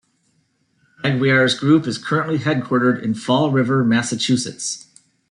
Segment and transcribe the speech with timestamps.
[1.03, 4.87] Aguiar's group is currently headquartered in Fall River, Massachusetts.